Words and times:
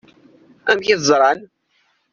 Amek 0.71 0.87
i 0.89 0.95
tt-ẓṛan? 0.99 1.39